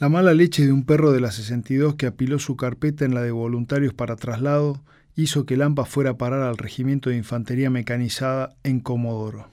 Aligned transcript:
La 0.00 0.08
mala 0.08 0.34
leche 0.34 0.66
de 0.66 0.72
un 0.72 0.84
perro 0.84 1.12
de 1.12 1.20
la 1.20 1.30
62 1.30 1.94
que 1.94 2.06
apiló 2.06 2.40
su 2.40 2.56
carpeta 2.56 3.04
en 3.04 3.14
la 3.14 3.22
de 3.22 3.30
voluntarios 3.30 3.94
para 3.94 4.16
traslado 4.16 4.82
hizo 5.14 5.46
que 5.46 5.56
Lampa 5.56 5.84
fuera 5.84 6.10
a 6.10 6.18
parar 6.18 6.42
al 6.42 6.58
regimiento 6.58 7.10
de 7.10 7.16
infantería 7.16 7.70
mecanizada 7.70 8.56
en 8.64 8.80
Comodoro. 8.80 9.50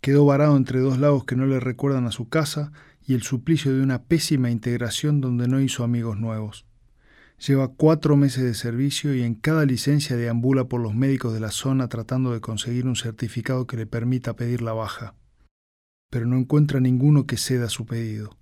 Quedó 0.00 0.24
varado 0.24 0.56
entre 0.56 0.80
dos 0.80 0.98
lagos 0.98 1.24
que 1.24 1.36
no 1.36 1.46
le 1.46 1.60
recuerdan 1.60 2.06
a 2.06 2.10
su 2.10 2.28
casa 2.28 2.72
y 3.06 3.14
el 3.14 3.22
suplicio 3.22 3.72
de 3.72 3.82
una 3.82 4.02
pésima 4.02 4.50
integración 4.50 5.20
donde 5.20 5.46
no 5.46 5.60
hizo 5.60 5.84
amigos 5.84 6.18
nuevos. 6.18 6.66
Lleva 7.46 7.68
cuatro 7.68 8.16
meses 8.16 8.42
de 8.42 8.54
servicio 8.54 9.14
y 9.14 9.22
en 9.22 9.36
cada 9.36 9.64
licencia 9.64 10.16
deambula 10.16 10.64
por 10.64 10.80
los 10.80 10.94
médicos 10.96 11.32
de 11.32 11.40
la 11.40 11.52
zona 11.52 11.86
tratando 11.88 12.32
de 12.32 12.40
conseguir 12.40 12.86
un 12.86 12.96
certificado 12.96 13.68
que 13.68 13.76
le 13.76 13.86
permita 13.86 14.34
pedir 14.34 14.60
la 14.60 14.72
baja. 14.72 15.14
Pero 16.10 16.26
no 16.26 16.36
encuentra 16.36 16.80
ninguno 16.80 17.26
que 17.26 17.36
ceda 17.36 17.68
su 17.68 17.86
pedido 17.86 18.36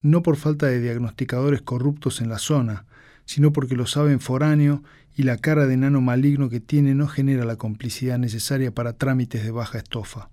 no 0.00 0.22
por 0.22 0.36
falta 0.36 0.66
de 0.66 0.80
diagnosticadores 0.80 1.62
corruptos 1.62 2.20
en 2.20 2.28
la 2.28 2.38
zona, 2.38 2.86
sino 3.24 3.52
porque 3.52 3.76
lo 3.76 3.86
saben 3.86 4.20
foráneo 4.20 4.82
y 5.16 5.24
la 5.24 5.36
cara 5.36 5.66
de 5.66 5.74
enano 5.74 6.00
maligno 6.00 6.48
que 6.48 6.60
tiene 6.60 6.94
no 6.94 7.08
genera 7.08 7.44
la 7.44 7.56
complicidad 7.56 8.18
necesaria 8.18 8.72
para 8.72 8.92
trámites 8.92 9.42
de 9.42 9.50
baja 9.50 9.78
estofa. 9.78 10.30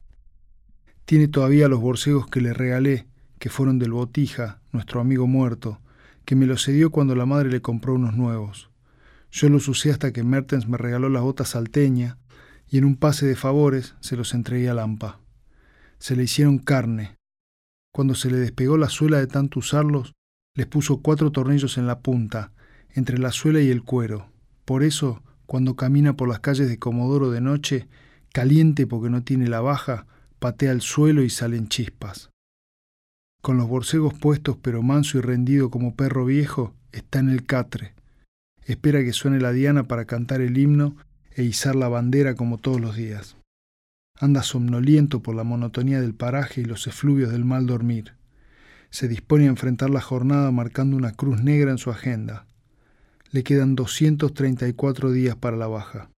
Tiene 1.06 1.28
todavía 1.28 1.68
los 1.68 1.82
borcegos 1.82 2.28
que 2.28 2.42
le 2.42 2.54
regalé, 2.54 3.08
que 3.40 3.50
fueron 3.50 3.80
del 3.80 3.92
Botija, 3.92 4.62
nuestro 4.72 5.02
amigo 5.02 5.28
muerto, 5.28 5.82
que 6.26 6.36
me 6.36 6.46
los 6.46 6.64
cedió 6.64 6.92
cuando 6.92 7.16
la 7.16 7.26
madre 7.26 7.50
le 7.50 7.62
compró 7.62 7.96
unos 7.96 8.16
nuevos. 8.16 8.70
Yo 9.32 9.50
los 9.50 9.68
usé 9.68 9.92
hasta 9.92 10.14
que 10.14 10.24
Mertens 10.24 10.68
me 10.68 10.78
regaló 10.78 11.10
las 11.10 11.22
botas 11.22 11.50
salteña 11.50 12.18
y 12.70 12.78
en 12.78 12.86
un 12.86 12.96
pase 12.96 13.26
de 13.26 13.36
favores 13.36 13.96
se 14.00 14.16
los 14.16 14.34
entregué 14.34 14.70
a 14.70 14.74
Lampa. 14.74 15.20
Se 16.00 16.16
le 16.16 16.24
hicieron 16.24 16.58
carne, 16.58 17.18
cuando 17.96 18.14
se 18.14 18.30
le 18.30 18.36
despegó 18.36 18.76
la 18.76 18.90
suela 18.90 19.20
de 19.20 19.28
tanto 19.28 19.60
usarlos, 19.60 20.16
les 20.54 20.66
puso 20.66 20.98
cuatro 20.98 21.32
tornillos 21.32 21.78
en 21.78 21.88
la 21.88 22.00
punta, 22.00 22.52
entre 22.94 23.18
la 23.18 23.32
suela 23.32 23.62
y 23.62 23.70
el 23.70 23.84
cuero. 23.84 24.30
Por 24.66 24.84
eso, 24.84 25.24
cuando 25.46 25.78
camina 25.78 26.18
por 26.18 26.28
las 26.28 26.42
calles 26.42 26.68
de 26.68 26.78
Comodoro 26.78 27.32
de 27.32 27.40
noche, 27.40 27.88
caliente 28.34 28.86
porque 28.86 29.10
no 29.10 29.24
tiene 29.24 29.48
la 29.48 29.62
baja, 29.62 30.08
patea 30.40 30.74
el 30.74 30.82
suelo 30.82 31.24
y 31.24 31.30
salen 31.30 31.70
chispas. 31.70 32.32
Con 33.42 33.56
los 33.56 33.70
borcegos 33.70 34.14
puestos 34.14 34.58
pero 34.62 34.82
manso 34.82 35.18
y 35.18 35.22
rendido 35.22 35.70
como 35.70 35.96
perro 35.96 36.26
viejo, 36.26 36.74
está 36.92 37.20
en 37.20 37.30
el 37.30 37.46
catre. 37.46 37.94
Espera 38.66 39.06
que 39.06 39.14
suene 39.14 39.40
la 39.40 39.54
diana 39.54 39.84
para 39.84 40.04
cantar 40.04 40.42
el 40.42 40.58
himno 40.58 40.98
e 41.32 41.44
izar 41.44 41.78
la 41.78 41.88
bandera 41.88 42.36
como 42.36 42.58
todos 42.58 42.82
los 42.82 42.98
días. 42.98 43.38
Anda 44.18 44.44
somnoliento 44.44 45.22
por 45.22 45.36
la 45.36 45.44
monotonía 45.44 46.00
del 46.00 46.16
paraje 46.16 46.62
y 46.62 46.66
los 46.66 46.88
efluvios 46.88 47.32
del 47.34 47.44
mal 47.44 47.66
dormir. 47.66 48.14
Se 48.90 49.10
dispone 49.10 49.46
a 49.46 49.50
enfrentar 49.50 49.90
la 49.90 50.00
jornada 50.00 50.52
marcando 50.52 50.96
una 50.96 51.12
cruz 51.12 51.44
negra 51.44 51.72
en 51.72 51.78
su 51.78 51.92
agenda. 51.92 52.48
Le 53.32 53.44
quedan 53.44 53.76
234 53.76 55.12
días 55.12 55.36
para 55.36 55.58
la 55.58 55.68
baja. 55.68 56.12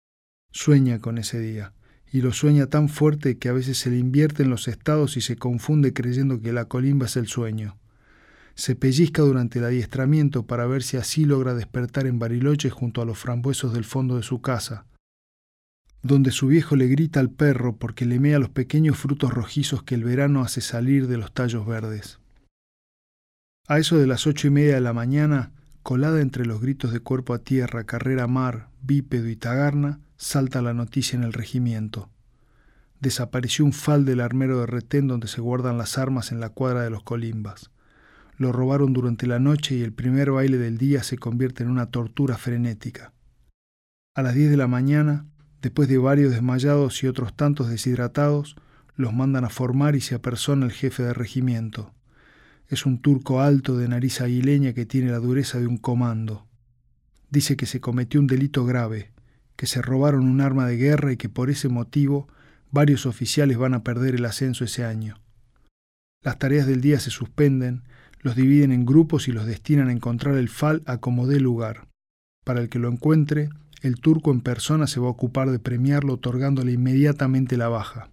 Sueña 0.51 0.99
con 0.99 1.17
ese 1.17 1.39
día, 1.39 1.73
y 2.11 2.21
lo 2.21 2.33
sueña 2.33 2.67
tan 2.67 2.87
fuerte 2.87 3.39
que 3.39 3.49
a 3.49 3.53
veces 3.53 3.79
se 3.79 3.89
le 3.89 3.97
invierte 3.97 4.43
en 4.43 4.51
los 4.51 4.67
estados 4.67 5.17
y 5.17 5.21
se 5.21 5.35
confunde 5.35 5.93
creyendo 5.93 6.39
que 6.39 6.53
la 6.53 6.65
colimba 6.65 7.07
es 7.07 7.17
el 7.17 7.27
sueño. 7.27 7.79
Se 8.53 8.75
pellizca 8.75 9.23
durante 9.23 9.57
el 9.57 9.65
adiestramiento 9.65 10.45
para 10.45 10.67
ver 10.67 10.83
si 10.83 10.97
así 10.97 11.25
logra 11.25 11.55
despertar 11.55 12.05
en 12.05 12.19
Bariloche 12.19 12.69
junto 12.69 13.01
a 13.01 13.05
los 13.05 13.17
frambuesos 13.17 13.73
del 13.73 13.85
fondo 13.85 14.17
de 14.17 14.23
su 14.23 14.41
casa, 14.41 14.85
donde 16.03 16.31
su 16.31 16.47
viejo 16.47 16.75
le 16.75 16.87
grita 16.87 17.19
al 17.19 17.29
perro 17.29 17.75
porque 17.75 18.05
le 18.05 18.19
mea 18.19 18.39
los 18.39 18.49
pequeños 18.49 18.97
frutos 18.97 19.33
rojizos 19.33 19.83
que 19.83 19.95
el 19.95 20.03
verano 20.03 20.41
hace 20.41 20.61
salir 20.61 21.07
de 21.07 21.17
los 21.17 21.33
tallos 21.33 21.65
verdes. 21.65 22.19
A 23.67 23.79
eso 23.79 23.97
de 23.97 24.07
las 24.07 24.27
ocho 24.27 24.47
y 24.47 24.49
media 24.49 24.75
de 24.75 24.81
la 24.81 24.93
mañana, 24.93 25.51
colada 25.83 26.21
entre 26.21 26.45
los 26.45 26.61
gritos 26.61 26.93
de 26.93 27.01
cuerpo 27.01 27.33
a 27.33 27.39
tierra, 27.39 27.83
carrera 27.83 28.27
mar, 28.27 28.69
bípedo 28.81 29.27
y 29.27 29.35
tagarna, 29.35 29.99
salta 30.15 30.61
la 30.61 30.73
noticia 30.73 31.17
en 31.17 31.23
el 31.23 31.33
regimiento. 31.33 32.09
Desapareció 32.99 33.65
un 33.65 33.73
fal 33.73 34.05
del 34.05 34.21
armero 34.21 34.59
de 34.61 34.65
retén 34.65 35.07
donde 35.07 35.27
se 35.27 35.41
guardan 35.41 35.77
las 35.77 35.97
armas 35.97 36.31
en 36.31 36.39
la 36.39 36.49
cuadra 36.49 36.81
de 36.81 36.89
los 36.89 37.03
colimbas. 37.03 37.71
Lo 38.37 38.51
robaron 38.51 38.93
durante 38.93 39.27
la 39.27 39.39
noche 39.39 39.75
y 39.75 39.81
el 39.81 39.93
primer 39.93 40.31
baile 40.31 40.57
del 40.57 40.77
día 40.77 41.03
se 41.03 41.17
convierte 41.17 41.63
en 41.63 41.69
una 41.69 41.87
tortura 41.87 42.37
frenética. 42.37 43.13
A 44.15 44.23
las 44.23 44.33
diez 44.33 44.49
de 44.49 44.57
la 44.57 44.67
mañana, 44.67 45.25
Después 45.61 45.89
de 45.89 45.97
varios 45.97 46.31
desmayados 46.31 47.03
y 47.03 47.07
otros 47.07 47.35
tantos 47.35 47.69
deshidratados, 47.69 48.55
los 48.95 49.13
mandan 49.13 49.45
a 49.45 49.49
formar 49.49 49.95
y 49.95 50.01
se 50.01 50.15
apersona 50.15 50.65
el 50.65 50.71
jefe 50.71 51.03
de 51.03 51.13
regimiento. 51.13 51.93
Es 52.67 52.85
un 52.85 53.01
turco 53.01 53.41
alto 53.41 53.77
de 53.77 53.87
nariz 53.87 54.21
aguileña 54.21 54.73
que 54.73 54.85
tiene 54.85 55.11
la 55.11 55.19
dureza 55.19 55.59
de 55.59 55.67
un 55.67 55.77
comando. 55.77 56.47
Dice 57.29 57.55
que 57.55 57.65
se 57.65 57.79
cometió 57.79 58.19
un 58.19 58.27
delito 58.27 58.65
grave, 58.65 59.11
que 59.55 59.67
se 59.67 59.81
robaron 59.81 60.27
un 60.27 60.41
arma 60.41 60.67
de 60.67 60.77
guerra 60.77 61.13
y 61.13 61.17
que 61.17 61.29
por 61.29 61.49
ese 61.49 61.69
motivo 61.69 62.27
varios 62.71 63.05
oficiales 63.05 63.57
van 63.57 63.73
a 63.73 63.83
perder 63.83 64.15
el 64.15 64.25
ascenso 64.25 64.63
ese 64.63 64.83
año. 64.83 65.19
Las 66.23 66.39
tareas 66.39 66.67
del 66.67 66.81
día 66.81 66.99
se 66.99 67.09
suspenden, 67.09 67.83
los 68.19 68.35
dividen 68.35 68.71
en 68.71 68.85
grupos 68.85 69.27
y 69.27 69.31
los 69.31 69.45
destinan 69.45 69.89
a 69.89 69.93
encontrar 69.93 70.35
el 70.35 70.49
FAL 70.49 70.83
a 70.85 70.97
como 70.97 71.27
dé 71.27 71.39
lugar. 71.39 71.87
Para 72.43 72.61
el 72.61 72.69
que 72.69 72.79
lo 72.79 72.89
encuentre, 72.89 73.49
el 73.81 73.99
turco 73.99 74.31
en 74.31 74.41
persona 74.41 74.87
se 74.87 74.99
va 74.99 75.07
a 75.07 75.11
ocupar 75.11 75.51
de 75.51 75.59
premiarlo 75.59 76.13
otorgándole 76.13 76.71
inmediatamente 76.71 77.57
la 77.57 77.67
baja. 77.67 78.09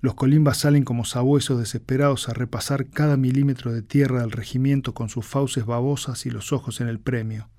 Los 0.00 0.14
colimbas 0.14 0.58
salen 0.58 0.84
como 0.84 1.04
sabuesos 1.04 1.58
desesperados 1.58 2.28
a 2.28 2.32
repasar 2.32 2.88
cada 2.88 3.16
milímetro 3.16 3.72
de 3.72 3.82
tierra 3.82 4.20
del 4.22 4.32
regimiento 4.32 4.94
con 4.94 5.10
sus 5.10 5.26
fauces 5.26 5.66
babosas 5.66 6.24
y 6.24 6.30
los 6.30 6.52
ojos 6.52 6.80
en 6.80 6.88
el 6.88 6.98
premio. 6.98 7.50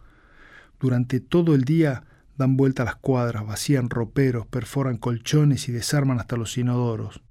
Durante 0.79 1.19
todo 1.19 1.53
el 1.53 1.63
día 1.63 2.03
dan 2.37 2.57
vuelta 2.57 2.81
a 2.81 2.85
las 2.85 2.95
cuadras, 2.95 3.45
vacían 3.45 3.91
roperos, 3.91 4.47
perforan 4.47 4.97
colchones 4.97 5.69
y 5.69 5.71
desarman 5.71 6.19
hasta 6.19 6.35
los 6.35 6.57
inodoros. 6.57 7.21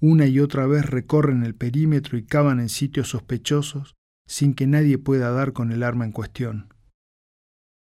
Una 0.00 0.26
y 0.26 0.40
otra 0.40 0.66
vez 0.66 0.84
recorren 0.84 1.44
el 1.44 1.54
perímetro 1.54 2.18
y 2.18 2.24
cavan 2.24 2.60
en 2.60 2.68
sitios 2.68 3.08
sospechosos 3.08 3.94
sin 4.26 4.54
que 4.54 4.66
nadie 4.66 4.98
pueda 4.98 5.30
dar 5.30 5.52
con 5.52 5.72
el 5.72 5.82
arma 5.82 6.04
en 6.04 6.12
cuestión. 6.12 6.68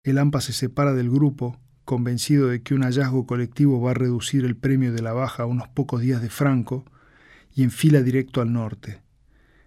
El 0.05 0.19
AMPA 0.19 0.41
se 0.41 0.53
separa 0.53 0.95
del 0.95 1.09
grupo, 1.09 1.61
convencido 1.85 2.49
de 2.49 2.61
que 2.61 2.75
un 2.75 2.83
hallazgo 2.83 3.25
colectivo 3.25 3.81
va 3.81 3.93
a 3.93 3.95
reducir 3.95 4.45
el 4.45 4.57
premio 4.57 4.93
de 4.93 5.01
la 5.01 5.13
baja 5.13 5.45
a 5.45 5.47
unos 5.47 5.69
pocos 5.69 6.01
días 6.01 6.21
de 6.21 6.29
Franco, 6.29 6.85
y 7.55 7.63
enfila 7.63 8.03
directo 8.03 8.41
al 8.41 8.53
norte. 8.53 9.01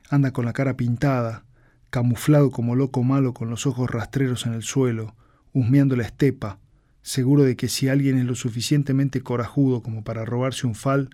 Anda 0.09 0.31
con 0.31 0.43
la 0.43 0.51
cara 0.51 0.75
pintada, 0.75 1.45
camuflado 1.89 2.51
como 2.51 2.75
loco 2.75 3.01
malo 3.01 3.33
con 3.33 3.49
los 3.49 3.65
ojos 3.65 3.89
rastreros 3.89 4.45
en 4.45 4.53
el 4.53 4.63
suelo, 4.63 5.15
husmeando 5.53 5.95
la 5.95 6.03
estepa, 6.03 6.59
seguro 7.01 7.43
de 7.43 7.55
que 7.55 7.69
si 7.69 7.87
alguien 7.87 8.17
es 8.17 8.25
lo 8.25 8.35
suficientemente 8.35 9.21
corajudo 9.21 9.81
como 9.81 10.03
para 10.03 10.25
robarse 10.25 10.67
un 10.67 10.75
fal, 10.75 11.11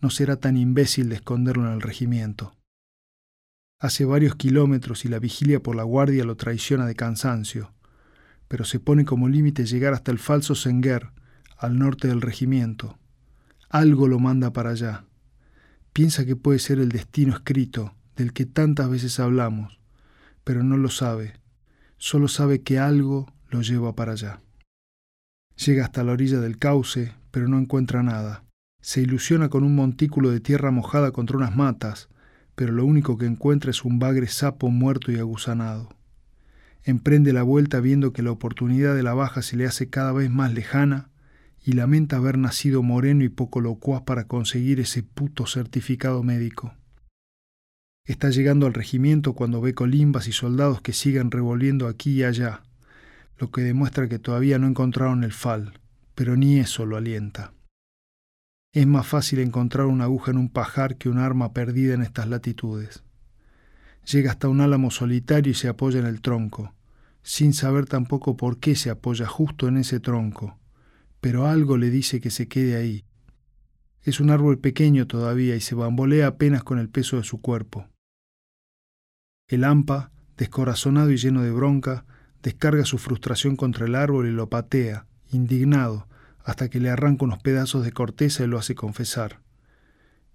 no 0.00 0.10
será 0.10 0.36
tan 0.36 0.56
imbécil 0.56 1.08
de 1.08 1.16
esconderlo 1.16 1.66
en 1.66 1.72
el 1.72 1.80
regimiento. 1.80 2.54
Hace 3.80 4.04
varios 4.04 4.36
kilómetros 4.36 5.04
y 5.04 5.08
la 5.08 5.18
vigilia 5.18 5.60
por 5.60 5.74
la 5.74 5.82
guardia 5.82 6.22
lo 6.22 6.36
traiciona 6.36 6.86
de 6.86 6.94
cansancio 6.94 7.72
pero 8.50 8.64
se 8.64 8.80
pone 8.80 9.04
como 9.04 9.28
límite 9.28 9.64
llegar 9.64 9.94
hasta 9.94 10.10
el 10.10 10.18
falso 10.18 10.56
Senguer, 10.56 11.12
al 11.56 11.78
norte 11.78 12.08
del 12.08 12.20
regimiento. 12.20 12.98
Algo 13.68 14.08
lo 14.08 14.18
manda 14.18 14.52
para 14.52 14.70
allá. 14.70 15.04
Piensa 15.92 16.24
que 16.24 16.34
puede 16.34 16.58
ser 16.58 16.80
el 16.80 16.88
destino 16.88 17.32
escrito 17.32 17.94
del 18.16 18.32
que 18.32 18.46
tantas 18.46 18.90
veces 18.90 19.20
hablamos, 19.20 19.78
pero 20.42 20.64
no 20.64 20.76
lo 20.76 20.88
sabe. 20.88 21.34
Solo 21.96 22.26
sabe 22.26 22.62
que 22.62 22.80
algo 22.80 23.32
lo 23.50 23.62
lleva 23.62 23.94
para 23.94 24.12
allá. 24.12 24.40
Llega 25.64 25.84
hasta 25.84 26.02
la 26.02 26.10
orilla 26.10 26.40
del 26.40 26.58
cauce, 26.58 27.14
pero 27.30 27.46
no 27.46 27.56
encuentra 27.56 28.02
nada. 28.02 28.42
Se 28.80 29.00
ilusiona 29.00 29.48
con 29.48 29.62
un 29.62 29.76
montículo 29.76 30.32
de 30.32 30.40
tierra 30.40 30.72
mojada 30.72 31.12
contra 31.12 31.36
unas 31.36 31.54
matas, 31.54 32.08
pero 32.56 32.72
lo 32.72 32.84
único 32.84 33.16
que 33.16 33.26
encuentra 33.26 33.70
es 33.70 33.84
un 33.84 34.00
bagre 34.00 34.26
sapo 34.26 34.70
muerto 34.70 35.12
y 35.12 35.18
aguzanado 35.20 35.99
emprende 36.84 37.32
la 37.32 37.42
vuelta 37.42 37.80
viendo 37.80 38.12
que 38.12 38.22
la 38.22 38.30
oportunidad 38.30 38.94
de 38.94 39.02
la 39.02 39.14
baja 39.14 39.42
se 39.42 39.56
le 39.56 39.66
hace 39.66 39.88
cada 39.88 40.12
vez 40.12 40.30
más 40.30 40.52
lejana 40.54 41.10
y 41.64 41.72
lamenta 41.72 42.16
haber 42.16 42.38
nacido 42.38 42.82
moreno 42.82 43.24
y 43.24 43.28
poco 43.28 43.60
locuaz 43.60 44.02
para 44.02 44.24
conseguir 44.24 44.80
ese 44.80 45.02
puto 45.02 45.46
certificado 45.46 46.22
médico. 46.22 46.74
Está 48.06 48.30
llegando 48.30 48.66
al 48.66 48.74
regimiento 48.74 49.34
cuando 49.34 49.60
ve 49.60 49.74
colimbas 49.74 50.26
y 50.26 50.32
soldados 50.32 50.80
que 50.80 50.92
siguen 50.92 51.30
revolviendo 51.30 51.86
aquí 51.86 52.12
y 52.12 52.24
allá, 52.24 52.62
lo 53.38 53.50
que 53.50 53.60
demuestra 53.60 54.08
que 54.08 54.18
todavía 54.18 54.58
no 54.58 54.66
encontraron 54.66 55.22
el 55.22 55.32
fal, 55.32 55.78
pero 56.14 56.36
ni 56.36 56.58
eso 56.58 56.86
lo 56.86 56.96
alienta. 56.96 57.52
Es 58.72 58.86
más 58.86 59.06
fácil 59.06 59.40
encontrar 59.40 59.86
una 59.86 60.04
aguja 60.04 60.30
en 60.30 60.38
un 60.38 60.48
pajar 60.48 60.96
que 60.96 61.08
un 61.08 61.18
arma 61.18 61.52
perdida 61.52 61.94
en 61.94 62.02
estas 62.02 62.28
latitudes. 62.28 63.02
Llega 64.10 64.30
hasta 64.30 64.48
un 64.48 64.60
álamo 64.60 64.90
solitario 64.90 65.52
y 65.52 65.54
se 65.54 65.68
apoya 65.68 66.00
en 66.00 66.06
el 66.06 66.20
tronco, 66.20 66.74
sin 67.22 67.52
saber 67.52 67.86
tampoco 67.86 68.36
por 68.36 68.58
qué 68.58 68.74
se 68.74 68.90
apoya 68.90 69.26
justo 69.26 69.68
en 69.68 69.76
ese 69.76 70.00
tronco, 70.00 70.58
pero 71.20 71.46
algo 71.46 71.76
le 71.76 71.90
dice 71.90 72.20
que 72.20 72.30
se 72.30 72.48
quede 72.48 72.76
ahí. 72.76 73.04
Es 74.02 74.18
un 74.18 74.30
árbol 74.30 74.58
pequeño 74.58 75.06
todavía 75.06 75.54
y 75.54 75.60
se 75.60 75.74
bambolea 75.74 76.26
apenas 76.26 76.64
con 76.64 76.78
el 76.78 76.88
peso 76.88 77.18
de 77.18 77.24
su 77.24 77.40
cuerpo. 77.40 77.86
El 79.46 79.64
hampa, 79.64 80.10
descorazonado 80.36 81.10
y 81.10 81.16
lleno 81.16 81.42
de 81.42 81.50
bronca, 81.52 82.04
descarga 82.42 82.84
su 82.86 82.98
frustración 82.98 83.54
contra 83.54 83.86
el 83.86 83.94
árbol 83.94 84.26
y 84.26 84.32
lo 84.32 84.48
patea, 84.48 85.06
indignado, 85.30 86.08
hasta 86.42 86.68
que 86.68 86.80
le 86.80 86.90
arranca 86.90 87.26
unos 87.26 87.42
pedazos 87.42 87.84
de 87.84 87.92
corteza 87.92 88.42
y 88.42 88.46
lo 88.46 88.58
hace 88.58 88.74
confesar. 88.74 89.40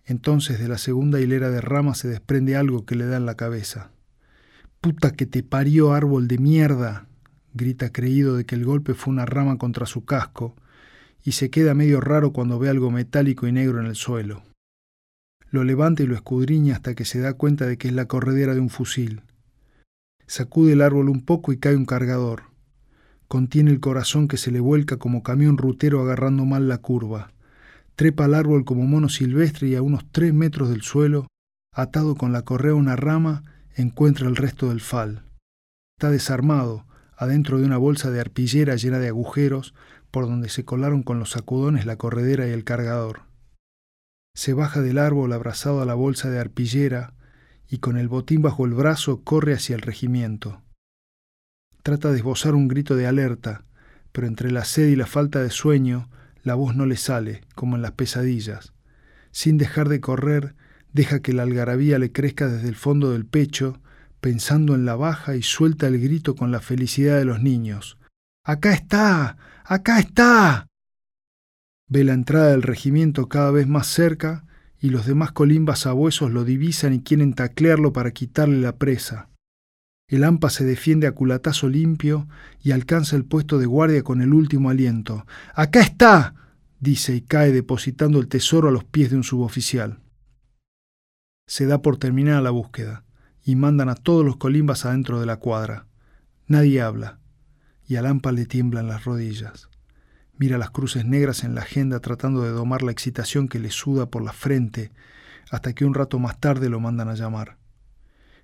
Entonces 0.06 0.60
de 0.60 0.68
la 0.68 0.78
segunda 0.78 1.20
hilera 1.20 1.50
de 1.50 1.62
ramas 1.62 2.00
se 2.00 2.08
desprende 2.08 2.56
algo 2.56 2.86
que 2.86 2.96
le 2.96 3.06
da 3.06 3.18
en 3.18 3.26
la 3.26 3.36
cabeza. 3.36 3.92
Puta 4.82 5.12
que 5.12 5.26
te 5.26 5.42
parió, 5.42 5.94
árbol 5.94 6.28
de 6.28 6.38
mierda, 6.38 7.08
grita 7.54 7.92
creído 7.92 8.36
de 8.36 8.46
que 8.46 8.56
el 8.56 8.66
golpe 8.66 8.94
fue 8.94 9.14
una 9.14 9.26
rama 9.26 9.58
contra 9.58 9.88
su 9.88 10.06
casco, 10.06 10.56
y 11.24 11.32
se 11.32 11.50
queda 11.50 11.74
medio 11.74 12.02
raro 12.02 12.34
cuando 12.34 12.60
ve 12.60 12.70
algo 12.70 12.92
metálico 12.92 13.48
y 13.48 13.52
negro 13.52 13.80
en 13.80 13.88
el 13.88 13.96
suelo. 13.96 14.44
Lo 15.50 15.64
levanta 15.64 16.04
y 16.04 16.06
lo 16.06 16.14
escudriña 16.14 16.76
hasta 16.76 16.94
que 16.94 17.06
se 17.06 17.20
da 17.20 17.34
cuenta 17.34 17.66
de 17.66 17.78
que 17.78 17.88
es 17.88 17.94
la 17.96 18.06
corredera 18.06 18.54
de 18.54 18.60
un 18.60 18.70
fusil. 18.70 19.22
Sacude 20.28 20.74
el 20.74 20.82
árbol 20.82 21.10
un 21.10 21.24
poco 21.24 21.52
y 21.52 21.58
cae 21.58 21.76
un 21.76 21.86
cargador. 21.86 22.44
Contiene 23.28 23.72
el 23.72 23.80
corazón 23.80 24.28
que 24.28 24.38
se 24.38 24.52
le 24.52 24.60
vuelca 24.60 24.98
como 24.98 25.24
camión 25.24 25.58
rutero 25.58 26.02
agarrando 26.02 26.46
mal 26.46 26.68
la 26.68 26.78
curva. 26.80 27.32
Trepa 27.96 28.26
al 28.26 28.34
árbol 28.34 28.66
como 28.66 28.86
mono 28.86 29.10
silvestre 29.10 29.70
y 29.70 29.76
a 29.76 29.82
unos 29.82 30.06
tres 30.12 30.34
metros 30.34 30.70
del 30.70 30.82
suelo, 30.82 31.28
atado 31.72 32.16
con 32.16 32.34
la 32.34 32.42
correa 32.44 32.74
a 32.74 32.76
una 32.76 32.96
rama, 32.96 33.44
encuentra 33.76 34.28
el 34.28 34.36
resto 34.36 34.70
del 34.70 34.82
fal. 34.82 35.24
Está 35.98 36.12
desarmado, 36.12 36.86
adentro 37.16 37.60
de 37.60 37.66
una 37.66 37.78
bolsa 37.78 38.12
de 38.12 38.20
arpillera 38.20 38.76
llena 38.76 39.00
de 39.00 39.08
agujeros, 39.08 39.74
por 40.12 40.26
donde 40.26 40.50
se 40.50 40.66
colaron 40.66 41.04
con 41.04 41.20
los 41.20 41.32
sacudones 41.32 41.86
la 41.86 41.98
corredera 41.98 42.48
y 42.48 42.52
el 42.52 42.64
cargador. 42.64 43.24
Se 44.34 44.54
baja 44.54 44.82
del 44.82 44.98
árbol 44.98 45.32
abrazado 45.32 45.82
a 45.82 45.86
la 45.86 45.94
bolsa 45.94 46.30
de 46.30 46.40
arpillera 46.40 47.14
y 47.70 47.78
con 47.78 47.98
el 47.98 48.10
botín 48.10 48.42
bajo 48.42 48.66
el 48.66 48.74
brazo 48.74 49.24
corre 49.24 49.54
hacia 49.54 49.76
el 49.76 49.82
regimiento. 49.82 50.62
Trata 51.84 52.12
de 52.12 52.18
esbozar 52.18 52.56
un 52.56 52.68
grito 52.68 52.96
de 52.96 53.08
alerta, 53.08 53.64
pero 54.12 54.28
entre 54.28 54.52
la 54.52 54.66
sed 54.66 54.88
y 54.88 54.96
la 54.96 55.06
falta 55.06 55.42
de 55.42 55.50
sueño, 55.50 56.10
la 56.46 56.54
voz 56.54 56.76
no 56.76 56.86
le 56.86 56.96
sale, 56.96 57.42
como 57.56 57.76
en 57.76 57.82
las 57.82 57.94
pesadillas. 57.94 58.74
Sin 59.32 59.58
dejar 59.58 59.90
de 59.90 60.00
correr, 60.00 60.56
deja 60.94 61.20
que 61.20 61.34
la 61.34 61.44
algarabía 61.44 61.98
le 61.98 62.12
crezca 62.12 62.48
desde 62.48 62.70
el 62.70 62.76
fondo 62.76 63.12
del 63.12 63.26
pecho, 63.26 63.82
pensando 64.22 64.76
en 64.76 64.86
la 64.86 64.96
baja 64.96 65.36
y 65.36 65.42
suelta 65.42 65.88
el 65.88 66.00
grito 66.00 66.36
con 66.36 66.52
la 66.52 66.62
felicidad 66.62 67.18
de 67.18 67.26
los 67.26 67.42
niños. 67.42 67.98
¡Acá 68.44 68.74
está! 68.74 69.38
¡Acá 69.66 70.00
está! 70.00 70.68
Ve 71.88 72.04
la 72.04 72.14
entrada 72.14 72.52
del 72.52 72.62
regimiento 72.62 73.28
cada 73.28 73.50
vez 73.50 73.68
más 73.68 73.88
cerca 73.88 74.46
y 74.80 74.90
los 74.90 75.08
demás 75.08 75.32
colimbas 75.32 75.80
sabuesos 75.80 76.32
lo 76.32 76.44
divisan 76.44 76.94
y 76.94 77.02
quieren 77.02 77.34
taclearlo 77.34 77.92
para 77.92 78.12
quitarle 78.12 78.62
la 78.62 78.78
presa. 78.78 79.30
El 80.08 80.24
AMPA 80.24 80.52
se 80.52 80.66
defiende 80.66 81.08
a 81.08 81.14
culatazo 81.14 81.68
limpio 81.68 82.28
y 82.62 82.72
alcanza 82.72 83.16
el 83.16 83.26
puesto 83.26 83.58
de 83.58 83.66
guardia 83.66 84.04
con 84.04 84.22
el 84.22 84.34
último 84.34 84.70
aliento. 84.70 85.26
¡Acá 85.54 85.82
está! 85.82 86.36
dice 86.80 87.16
y 87.16 87.22
cae 87.22 87.52
depositando 87.52 88.20
el 88.20 88.28
tesoro 88.28 88.70
a 88.70 88.72
los 88.72 88.84
pies 88.84 89.10
de 89.10 89.18
un 89.18 89.24
suboficial. 89.24 90.00
Se 91.48 91.66
da 91.66 91.82
por 91.82 91.98
terminada 91.98 92.42
la 92.42 92.52
búsqueda 92.52 93.04
y 93.44 93.56
mandan 93.56 93.90
a 93.90 93.96
todos 93.96 94.24
los 94.24 94.38
colimbas 94.38 94.86
adentro 94.86 95.20
de 95.20 95.26
la 95.26 95.38
cuadra. 95.38 95.88
Nadie 96.48 96.82
habla 96.82 97.20
y 97.88 97.96
al 97.96 98.06
AMPA 98.06 98.32
le 98.32 98.46
tiemblan 98.46 98.88
las 98.88 99.06
rodillas. 99.06 99.70
Mira 100.38 100.58
las 100.58 100.70
cruces 100.70 101.06
negras 101.06 101.44
en 101.44 101.56
la 101.56 101.62
agenda 101.62 102.00
tratando 102.00 102.44
de 102.44 102.50
domar 102.50 102.84
la 102.84 102.92
excitación 102.92 103.48
que 103.48 103.60
le 103.60 103.72
suda 103.72 104.08
por 104.08 104.24
la 104.24 104.34
frente 104.34 104.92
hasta 105.50 105.74
que 105.74 105.86
un 105.86 105.94
rato 105.94 106.20
más 106.20 106.40
tarde 106.40 106.70
lo 106.70 106.80
mandan 106.80 107.10
a 107.10 107.16
llamar. 107.16 107.58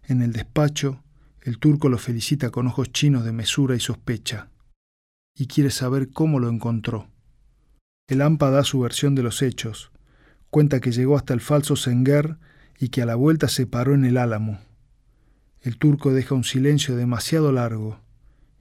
En 0.04 0.22
el 0.22 0.32
despacho, 0.32 1.04
el 1.42 1.58
turco 1.58 1.90
lo 1.90 1.98
felicita 1.98 2.52
con 2.52 2.68
ojos 2.68 2.92
chinos 2.92 3.26
de 3.26 3.32
mesura 3.32 3.76
y 3.76 3.80
sospecha, 3.80 4.50
y 5.36 5.48
quiere 5.48 5.72
saber 5.72 6.10
cómo 6.10 6.40
lo 6.40 6.50
encontró. 6.50 7.08
El 8.08 8.22
AMPA 8.22 8.52
da 8.52 8.64
su 8.64 8.80
versión 8.80 9.16
de 9.16 9.24
los 9.24 9.42
hechos, 9.42 9.92
cuenta 10.50 10.80
que 10.80 10.92
llegó 10.92 11.16
hasta 11.16 11.34
el 11.34 11.42
falso 11.42 11.76
Senguer 11.76 12.38
y 12.80 12.90
que 12.90 13.02
a 13.02 13.06
la 13.06 13.16
vuelta 13.16 13.48
se 13.48 13.66
paró 13.66 13.96
en 13.96 14.06
el 14.06 14.18
álamo. 14.18 14.60
El 15.62 15.78
turco 15.78 16.14
deja 16.14 16.36
un 16.36 16.44
silencio 16.44 16.96
demasiado 16.96 17.52
largo 17.52 18.00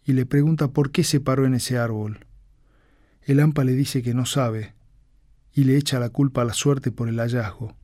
y 0.05 0.13
le 0.13 0.27
pregunta 0.27 0.69
por 0.69 0.91
qué 0.91 1.05
se 1.05 1.21
paró 1.21 1.47
en 1.47 1.55
ese 1.55 1.79
árbol. 1.79 2.27
El 3.23 3.41
AMPA 3.41 3.65
le 3.65 3.73
dice 3.73 4.03
que 4.03 4.15
no 4.15 4.25
sabe 4.25 4.75
y 5.53 5.65
le 5.65 5.77
echa 5.77 5.99
la 5.99 6.11
culpa 6.11 6.43
a 6.43 6.45
la 6.45 6.55
suerte 6.55 6.93
por 6.93 7.09
el 7.09 7.19
hallazgo. 7.19 7.77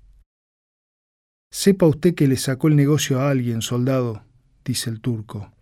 Sepa 1.50 1.87
usted 1.87 2.14
que 2.14 2.28
le 2.28 2.37
sacó 2.37 2.69
el 2.69 2.76
negocio 2.76 3.20
a 3.20 3.31
alguien, 3.31 3.62
soldado, 3.62 4.22
dice 4.66 4.90
el 4.90 5.00
turco. 5.00 5.52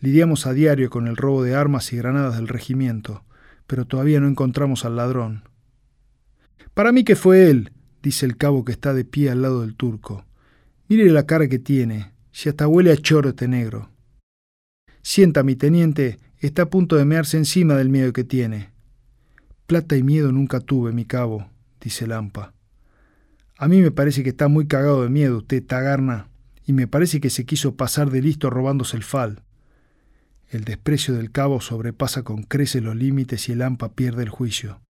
Lidiamos 0.00 0.46
a 0.46 0.54
diario 0.54 0.90
con 0.90 1.06
el 1.06 1.16
robo 1.16 1.42
de 1.42 1.54
armas 1.54 1.92
y 1.92 1.96
granadas 1.96 2.36
del 2.36 2.48
regimiento, 2.48 3.24
pero 3.66 3.84
todavía 3.84 4.20
no 4.20 4.26
encontramos 4.26 4.84
al 4.84 4.96
ladrón. 4.96 5.44
Para 6.72 6.92
mí 6.92 7.04
que 7.04 7.14
fue 7.14 7.50
él, 7.50 7.72
dice 8.02 8.24
el 8.24 8.36
cabo 8.36 8.64
que 8.64 8.72
está 8.72 8.94
de 8.94 9.04
pie 9.04 9.30
al 9.30 9.42
lado 9.42 9.60
del 9.60 9.74
turco. 9.74 10.24
Mire 10.88 11.10
la 11.10 11.26
cara 11.26 11.48
que 11.48 11.58
tiene, 11.58 12.12
si 12.32 12.48
hasta 12.48 12.66
huele 12.66 12.90
a 12.90 12.96
choro 12.96 13.28
este 13.30 13.48
negro. 13.48 13.90
Sienta, 15.02 15.42
mi 15.42 15.54
teniente, 15.54 16.18
está 16.38 16.62
a 16.62 16.70
punto 16.70 16.96
de 16.96 17.04
mearse 17.04 17.36
encima 17.36 17.74
del 17.74 17.90
miedo 17.90 18.12
que 18.12 18.24
tiene. 18.24 18.70
Plata 19.66 19.96
y 19.96 20.02
miedo 20.02 20.32
nunca 20.32 20.60
tuve, 20.60 20.92
mi 20.92 21.04
cabo, 21.04 21.50
dice 21.80 22.06
Lampa. 22.06 22.54
A 23.58 23.68
mí 23.68 23.82
me 23.82 23.90
parece 23.90 24.22
que 24.22 24.30
está 24.30 24.48
muy 24.48 24.66
cagado 24.66 25.02
de 25.02 25.10
miedo 25.10 25.38
usted, 25.38 25.66
Tagarna 25.66 26.27
y 26.68 26.74
me 26.74 26.86
parece 26.86 27.18
que 27.18 27.30
se 27.30 27.46
quiso 27.46 27.76
pasar 27.76 28.10
de 28.10 28.20
listo 28.20 28.50
robándose 28.50 28.98
el 28.98 29.02
fal. 29.02 29.40
El 30.50 30.64
desprecio 30.64 31.14
del 31.14 31.32
cabo 31.32 31.62
sobrepasa 31.62 32.24
con 32.24 32.42
creces 32.42 32.82
los 32.82 32.94
límites 32.94 33.48
y 33.48 33.52
el 33.52 33.62
AMPA 33.62 33.94
pierde 33.94 34.22
el 34.22 34.28
juicio. 34.28 34.82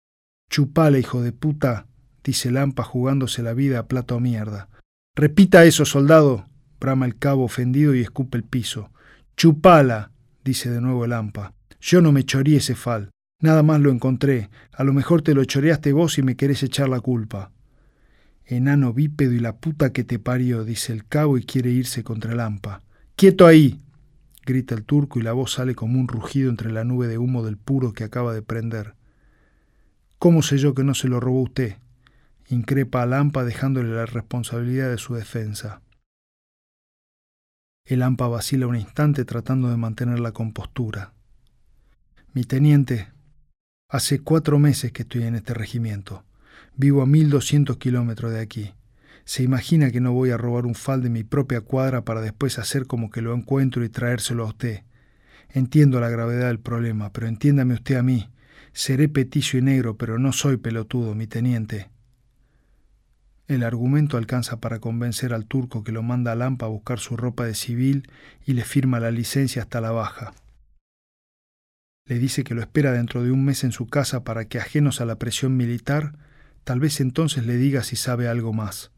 Chupala, 0.48 0.98
hijo 0.98 1.20
de 1.20 1.32
puta, 1.32 1.86
dice 2.24 2.48
el 2.48 2.56
AMPA 2.56 2.82
jugándose 2.82 3.42
la 3.42 3.52
vida 3.52 3.80
a 3.80 3.88
plato 3.88 4.14
a 4.14 4.20
mierda. 4.20 4.70
Repita 5.14 5.66
eso, 5.66 5.84
soldado, 5.84 6.48
brama 6.80 7.04
el 7.04 7.18
cabo 7.18 7.44
ofendido 7.44 7.94
y 7.94 8.00
escupe 8.00 8.38
el 8.38 8.44
piso. 8.44 8.90
Chupala, 9.36 10.12
dice 10.46 10.70
de 10.70 10.80
nuevo 10.80 11.04
el 11.04 11.12
AMPA. 11.12 11.52
Yo 11.78 12.00
no 12.00 12.10
me 12.10 12.24
chorí 12.24 12.56
ese 12.56 12.74
fal. 12.74 13.10
Nada 13.42 13.62
más 13.62 13.82
lo 13.82 13.90
encontré. 13.90 14.48
A 14.72 14.82
lo 14.82 14.94
mejor 14.94 15.20
te 15.20 15.34
lo 15.34 15.44
choreaste 15.44 15.92
vos 15.92 16.16
y 16.16 16.22
me 16.22 16.36
querés 16.36 16.62
echar 16.62 16.88
la 16.88 17.00
culpa. 17.00 17.52
Enano 18.46 18.92
bípedo 18.92 19.32
y 19.32 19.40
la 19.40 19.56
puta 19.56 19.92
que 19.92 20.04
te 20.04 20.20
parió, 20.20 20.64
dice 20.64 20.92
el 20.92 21.04
cabo 21.04 21.36
y 21.36 21.44
quiere 21.44 21.70
irse 21.70 22.04
contra 22.04 22.32
el 22.32 22.40
hampa. 22.40 22.82
¡Quieto 23.16 23.46
ahí! 23.46 23.80
grita 24.44 24.76
el 24.76 24.84
turco 24.84 25.18
y 25.18 25.22
la 25.22 25.32
voz 25.32 25.54
sale 25.54 25.74
como 25.74 25.98
un 25.98 26.06
rugido 26.06 26.48
entre 26.48 26.70
la 26.70 26.84
nube 26.84 27.08
de 27.08 27.18
humo 27.18 27.44
del 27.44 27.56
puro 27.56 27.92
que 27.92 28.04
acaba 28.04 28.32
de 28.32 28.42
prender. 28.42 28.94
¿Cómo 30.20 30.42
sé 30.42 30.58
yo 30.58 30.74
que 30.74 30.84
no 30.84 30.94
se 30.94 31.08
lo 31.08 31.18
robó 31.18 31.42
usted? 31.42 31.78
increpa 32.48 33.02
al 33.02 33.10
Lampa 33.10 33.44
dejándole 33.44 33.92
la 33.92 34.06
responsabilidad 34.06 34.88
de 34.88 34.98
su 34.98 35.14
defensa. 35.14 35.82
El 37.84 37.98
Lampa 37.98 38.28
vacila 38.28 38.68
un 38.68 38.76
instante 38.76 39.24
tratando 39.24 39.68
de 39.68 39.76
mantener 39.76 40.20
la 40.20 40.30
compostura. 40.30 41.12
Mi 42.32 42.44
teniente, 42.44 43.08
hace 43.88 44.20
cuatro 44.20 44.60
meses 44.60 44.92
que 44.92 45.02
estoy 45.02 45.24
en 45.24 45.34
este 45.34 45.54
regimiento. 45.54 46.24
Vivo 46.76 47.00
a 47.00 47.06
1200 47.06 47.78
kilómetros 47.78 48.32
de 48.32 48.40
aquí. 48.40 48.74
Se 49.24 49.42
imagina 49.42 49.90
que 49.90 50.00
no 50.00 50.12
voy 50.12 50.30
a 50.30 50.36
robar 50.36 50.66
un 50.66 50.74
fal 50.74 51.02
de 51.02 51.08
mi 51.08 51.24
propia 51.24 51.62
cuadra 51.62 52.04
para 52.04 52.20
después 52.20 52.58
hacer 52.58 52.86
como 52.86 53.10
que 53.10 53.22
lo 53.22 53.34
encuentro 53.34 53.82
y 53.82 53.88
traérselo 53.88 54.44
a 54.44 54.48
usted. 54.48 54.82
Entiendo 55.48 56.00
la 56.00 56.10
gravedad 56.10 56.48
del 56.48 56.60
problema, 56.60 57.12
pero 57.12 57.28
entiéndame 57.28 57.74
usted 57.74 57.96
a 57.96 58.02
mí. 58.02 58.28
Seré 58.72 59.08
peticio 59.08 59.58
y 59.58 59.62
negro, 59.62 59.96
pero 59.96 60.18
no 60.18 60.32
soy 60.32 60.58
pelotudo, 60.58 61.14
mi 61.14 61.26
teniente. 61.26 61.88
El 63.48 63.62
argumento 63.62 64.18
alcanza 64.18 64.60
para 64.60 64.78
convencer 64.78 65.32
al 65.32 65.46
turco 65.46 65.82
que 65.82 65.92
lo 65.92 66.02
manda 66.02 66.32
a 66.32 66.34
Lampa 66.34 66.66
a 66.66 66.68
buscar 66.68 66.98
su 66.98 67.16
ropa 67.16 67.46
de 67.46 67.54
civil 67.54 68.10
y 68.44 68.52
le 68.52 68.64
firma 68.64 69.00
la 69.00 69.10
licencia 69.10 69.62
hasta 69.62 69.80
la 69.80 69.92
baja. 69.92 70.34
Le 72.04 72.18
dice 72.18 72.44
que 72.44 72.54
lo 72.54 72.60
espera 72.60 72.92
dentro 72.92 73.22
de 73.22 73.30
un 73.30 73.44
mes 73.44 73.64
en 73.64 73.72
su 73.72 73.86
casa 73.86 74.24
para 74.24 74.44
que, 74.44 74.58
ajenos 74.58 75.00
a 75.00 75.06
la 75.06 75.18
presión 75.18 75.56
militar, 75.56 76.18
Tal 76.66 76.80
vez 76.80 77.00
entonces 77.00 77.46
le 77.46 77.56
diga 77.56 77.84
si 77.84 77.94
sabe 77.94 78.26
algo 78.26 78.52
más. 78.52 78.90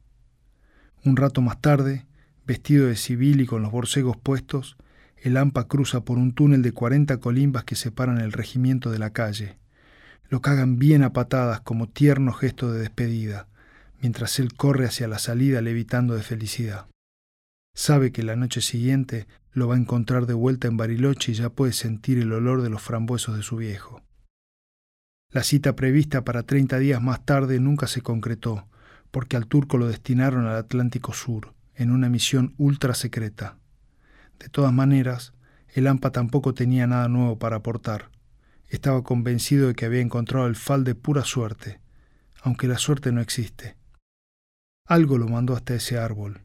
Un 1.04 1.18
rato 1.18 1.42
más 1.42 1.60
tarde, 1.60 2.06
vestido 2.46 2.86
de 2.86 2.96
civil 2.96 3.42
y 3.42 3.46
con 3.46 3.60
los 3.60 3.70
borcegos 3.70 4.16
puestos, 4.16 4.78
el 5.18 5.36
AMPA 5.36 5.68
cruza 5.68 6.02
por 6.02 6.16
un 6.16 6.32
túnel 6.32 6.62
de 6.62 6.72
cuarenta 6.72 7.18
colimbas 7.18 7.64
que 7.64 7.74
separan 7.74 8.22
el 8.22 8.32
regimiento 8.32 8.90
de 8.90 8.98
la 8.98 9.10
calle. 9.10 9.58
Lo 10.30 10.40
cagan 10.40 10.78
bien 10.78 11.02
a 11.02 11.12
patadas 11.12 11.60
como 11.60 11.90
tierno 11.90 12.32
gesto 12.32 12.72
de 12.72 12.80
despedida, 12.80 13.48
mientras 14.00 14.38
él 14.38 14.54
corre 14.54 14.86
hacia 14.86 15.06
la 15.06 15.18
salida 15.18 15.60
levitando 15.60 16.14
de 16.14 16.22
felicidad. 16.22 16.86
Sabe 17.74 18.12
que 18.12 18.22
la 18.22 18.34
noche 18.34 18.62
siguiente 18.62 19.26
lo 19.52 19.68
va 19.68 19.74
a 19.74 19.78
encontrar 19.78 20.24
de 20.24 20.32
vuelta 20.32 20.68
en 20.68 20.78
Bariloche 20.78 21.32
y 21.32 21.34
ya 21.34 21.50
puede 21.50 21.74
sentir 21.74 22.16
el 22.16 22.32
olor 22.32 22.62
de 22.62 22.70
los 22.70 22.80
frambuesos 22.80 23.36
de 23.36 23.42
su 23.42 23.56
viejo. 23.56 24.00
La 25.30 25.42
cita 25.42 25.76
prevista 25.76 26.24
para 26.24 26.42
treinta 26.42 26.78
días 26.78 27.02
más 27.02 27.22
tarde 27.26 27.60
nunca 27.60 27.86
se 27.86 28.00
concretó, 28.00 28.66
porque 29.10 29.36
al 29.36 29.46
turco 29.46 29.76
lo 29.76 29.86
destinaron 29.86 30.46
al 30.46 30.56
Atlántico 30.56 31.12
Sur, 31.12 31.52
en 31.74 31.90
una 31.90 32.08
misión 32.08 32.54
ultra 32.56 32.94
secreta. 32.94 33.58
De 34.38 34.48
todas 34.48 34.72
maneras, 34.72 35.34
el 35.74 35.86
AMPA 35.86 36.12
tampoco 36.12 36.54
tenía 36.54 36.86
nada 36.86 37.08
nuevo 37.08 37.38
para 37.38 37.56
aportar. 37.56 38.10
Estaba 38.68 39.02
convencido 39.02 39.68
de 39.68 39.74
que 39.74 39.84
había 39.84 40.00
encontrado 40.00 40.46
el 40.46 40.56
fal 40.56 40.82
de 40.82 40.94
pura 40.94 41.24
suerte, 41.24 41.78
aunque 42.40 42.66
la 42.66 42.78
suerte 42.78 43.12
no 43.12 43.20
existe. 43.20 43.76
Algo 44.86 45.18
lo 45.18 45.28
mandó 45.28 45.54
hasta 45.54 45.74
ese 45.74 45.98
árbol, 45.98 46.40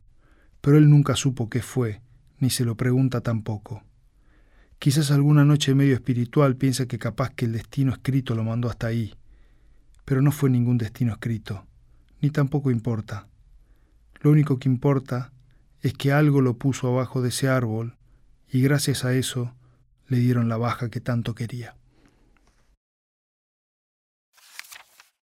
pero 0.59 0.77
él 0.77 0.89
nunca 0.89 1.15
supo 1.15 1.49
qué 1.49 1.61
fue, 1.61 2.01
ni 2.37 2.49
se 2.49 2.65
lo 2.65 2.75
pregunta 2.75 3.21
tampoco. 3.21 3.83
Quizás 4.83 5.11
alguna 5.11 5.45
noche 5.45 5.75
medio 5.75 5.93
espiritual 5.93 6.57
piensa 6.57 6.87
que 6.87 6.99
capaz 6.99 7.29
que 7.29 7.45
el 7.45 7.53
destino 7.53 7.93
escrito 7.93 8.35
lo 8.35 8.43
mandó 8.43 8.69
hasta 8.69 8.87
ahí, 8.87 9.15
pero 10.03 10.21
no 10.21 10.29
fue 10.29 10.49
ningún 10.49 10.77
destino 10.77 11.13
escrito, 11.13 11.65
ni 12.19 12.31
tampoco 12.31 12.69
importa. 12.69 13.29
Lo 14.19 14.29
único 14.31 14.59
que 14.59 14.67
importa 14.67 15.31
es 15.79 15.93
que 15.93 16.11
algo 16.11 16.41
lo 16.41 16.57
puso 16.57 16.89
abajo 16.89 17.21
de 17.21 17.29
ese 17.29 17.47
árbol 17.47 17.95
y 18.51 18.61
gracias 18.61 19.05
a 19.05 19.13
eso 19.13 19.55
le 20.09 20.17
dieron 20.17 20.49
la 20.49 20.57
baja 20.57 20.89
que 20.89 20.99
tanto 20.99 21.33
quería. 21.33 21.77